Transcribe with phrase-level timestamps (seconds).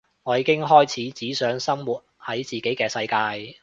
[0.23, 3.59] 我已經開始只想生活喺自己嘅世界